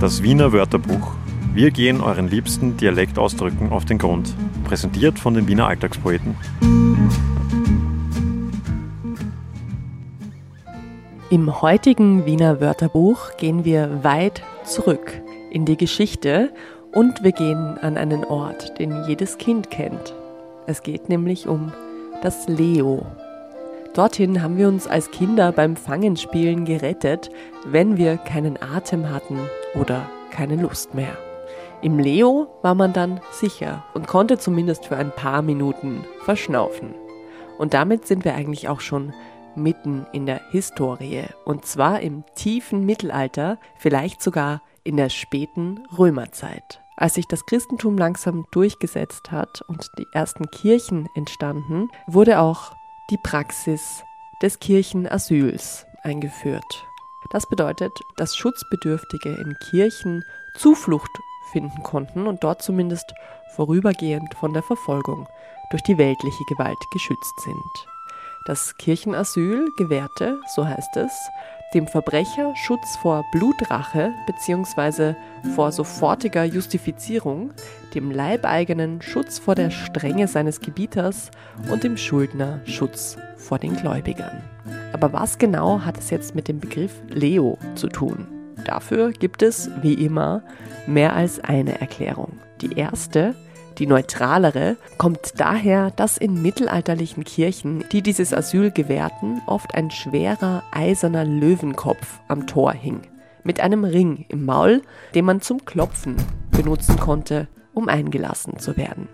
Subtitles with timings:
[0.00, 1.14] Das Wiener Wörterbuch.
[1.54, 4.34] Wir gehen euren liebsten Dialektausdrücken auf den Grund.
[4.64, 6.36] Präsentiert von den Wiener Alltagspoeten.
[11.30, 15.20] Im heutigen Wiener Wörterbuch gehen wir weit zurück
[15.50, 16.52] in die Geschichte
[16.92, 20.14] und wir gehen an einen Ort, den jedes Kind kennt.
[20.66, 21.72] Es geht nämlich um
[22.22, 23.06] das Leo.
[23.94, 27.30] Dorthin haben wir uns als Kinder beim Fangenspielen gerettet,
[27.64, 29.38] wenn wir keinen Atem hatten
[29.76, 31.16] oder keine Lust mehr.
[31.80, 36.92] Im Leo war man dann sicher und konnte zumindest für ein paar Minuten verschnaufen.
[37.56, 39.14] Und damit sind wir eigentlich auch schon
[39.54, 41.26] mitten in der Historie.
[41.44, 46.80] Und zwar im tiefen Mittelalter, vielleicht sogar in der späten Römerzeit.
[46.96, 52.72] Als sich das Christentum langsam durchgesetzt hat und die ersten Kirchen entstanden, wurde auch
[53.10, 54.04] die Praxis
[54.42, 56.86] des Kirchenasyls eingeführt.
[57.30, 60.24] Das bedeutet, dass Schutzbedürftige in Kirchen
[60.56, 61.10] Zuflucht
[61.52, 63.12] finden konnten und dort zumindest
[63.54, 65.26] vorübergehend von der Verfolgung
[65.70, 67.93] durch die weltliche Gewalt geschützt sind.
[68.44, 71.12] Das Kirchenasyl gewährte, so heißt es,
[71.72, 75.14] dem Verbrecher Schutz vor Blutrache bzw.
[75.54, 77.52] vor sofortiger Justifizierung,
[77.94, 81.30] dem Leibeigenen Schutz vor der Strenge seines Gebieters
[81.72, 84.42] und dem Schuldner Schutz vor den Gläubigern.
[84.92, 88.26] Aber was genau hat es jetzt mit dem Begriff Leo zu tun?
[88.66, 90.42] Dafür gibt es, wie immer,
[90.86, 92.38] mehr als eine Erklärung.
[92.60, 93.34] Die erste
[93.78, 100.62] die neutralere, kommt daher, dass in mittelalterlichen Kirchen, die dieses Asyl gewährten, oft ein schwerer
[100.72, 103.02] eiserner Löwenkopf am Tor hing,
[103.42, 104.82] mit einem Ring im Maul,
[105.14, 106.16] den man zum Klopfen
[106.50, 109.08] benutzen konnte, um eingelassen zu werden.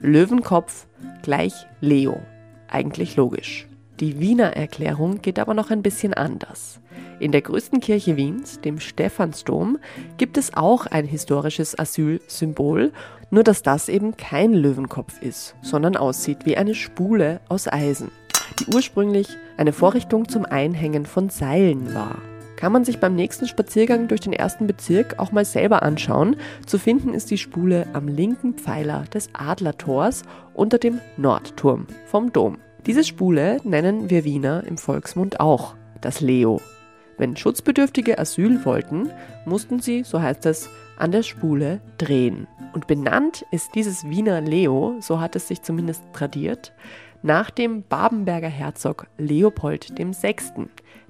[0.00, 0.86] Löwenkopf
[1.22, 2.20] gleich Leo.
[2.68, 3.66] Eigentlich logisch.
[4.00, 6.80] Die Wiener Erklärung geht aber noch ein bisschen anders.
[7.22, 9.78] In der größten Kirche Wiens, dem Stephansdom,
[10.16, 12.90] gibt es auch ein historisches Asylsymbol,
[13.30, 18.10] nur dass das eben kein Löwenkopf ist, sondern aussieht wie eine Spule aus Eisen,
[18.58, 22.16] die ursprünglich eine Vorrichtung zum Einhängen von Seilen war.
[22.56, 26.34] Kann man sich beim nächsten Spaziergang durch den ersten Bezirk auch mal selber anschauen.
[26.66, 30.24] Zu finden ist die Spule am linken Pfeiler des Adlertors
[30.54, 32.58] unter dem Nordturm vom Dom.
[32.84, 36.60] Diese Spule nennen wir Wiener im Volksmund auch das Leo.
[37.18, 39.10] Wenn Schutzbedürftige Asyl wollten,
[39.44, 42.46] mussten sie, so heißt es, an der Spule drehen.
[42.72, 46.72] Und benannt ist dieses Wiener Leo, so hat es sich zumindest tradiert,
[47.22, 50.36] nach dem Babenberger Herzog Leopold VI.,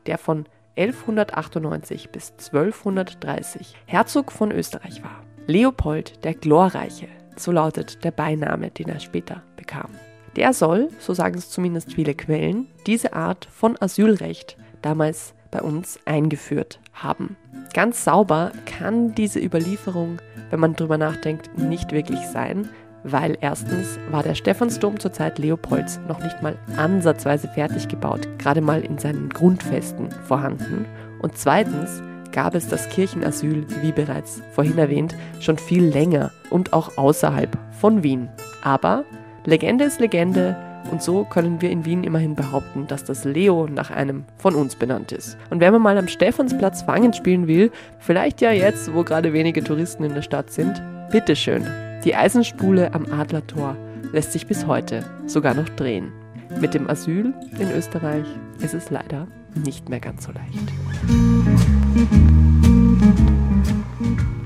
[0.07, 0.47] der von
[0.77, 5.23] 1198 bis 1230 Herzog von Österreich war.
[5.47, 9.91] Leopold der Glorreiche, so lautet der Beiname, den er später bekam.
[10.37, 16.01] Der soll, so sagen es zumindest viele Quellen, diese Art von Asylrecht damals bei uns
[16.05, 17.37] eingeführt haben.
[17.73, 20.19] Ganz sauber kann diese Überlieferung,
[20.51, 22.69] wenn man drüber nachdenkt, nicht wirklich sein,
[23.05, 28.61] weil erstens war der Stephansdom zur Zeit Leopolds noch nicht mal ansatzweise fertig gebaut, gerade
[28.61, 30.87] mal in seinen Grundfesten vorhanden.
[31.21, 32.03] Und zweitens
[32.33, 38.03] gab es das Kirchenasyl, wie bereits vorhin erwähnt, schon viel länger und auch außerhalb von
[38.03, 38.29] Wien.
[38.63, 39.05] Aber
[39.45, 40.57] Legende ist Legende
[40.91, 44.77] und so können wir in Wien immerhin behaupten, dass das Leo nach einem von uns
[44.77, 45.39] benannt ist.
[45.51, 49.63] Und wenn man mal am Stephansplatz Fangen spielen will, vielleicht ja jetzt, wo gerade wenige
[49.63, 51.67] Touristen in der Stadt sind, bitteschön.
[52.05, 53.77] Die Eisenspule am Adlertor
[54.13, 56.13] lässt sich bis heute sogar noch drehen.
[56.61, 58.27] Mit dem Asyl in Österreich
[58.61, 60.73] ist es leider nicht mehr ganz so leicht.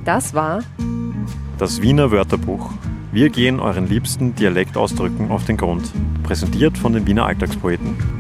[0.05, 0.63] Das war
[1.59, 2.71] das Wiener Wörterbuch
[3.17, 5.91] wir gehen euren liebsten Dialektausdrücken auf den Grund.
[6.23, 8.16] Präsentiert von den Wiener Alltagspoeten.